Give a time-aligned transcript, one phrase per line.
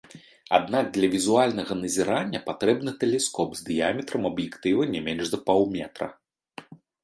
[0.57, 6.05] Аднак для візуальнага назірання патрэбны тэлескоп з дыяметрам аб'ектыва не менш за паўметра.